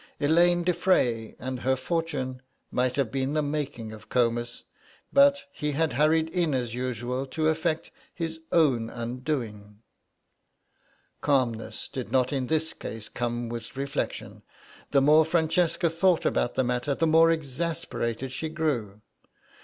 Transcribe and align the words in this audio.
Elaine 0.19 0.63
de 0.63 0.73
Frey 0.73 1.35
and 1.37 1.59
her 1.59 1.75
fortune 1.75 2.41
might 2.71 2.95
have 2.95 3.11
been 3.11 3.33
the 3.33 3.43
making 3.43 3.91
of 3.91 4.09
Comus, 4.09 4.63
but 5.13 5.43
he 5.53 5.73
had 5.73 5.93
hurried 5.93 6.27
in 6.29 6.55
as 6.55 6.73
usual 6.73 7.27
to 7.27 7.49
effect 7.49 7.91
his 8.15 8.39
own 8.51 8.89
undoing. 8.89 9.83
Calmness 11.21 11.87
did 11.87 12.11
not 12.11 12.33
in 12.33 12.47
this 12.47 12.73
case 12.73 13.09
come 13.09 13.47
with 13.47 13.77
reflection; 13.77 14.41
the 14.89 15.03
more 15.03 15.23
Francesca 15.23 15.87
thought 15.87 16.25
about 16.25 16.55
the 16.55 16.63
matter, 16.63 16.95
the 16.95 17.05
more 17.05 17.29
exasperated 17.29 18.31
she 18.31 18.49
grew. 18.49 19.01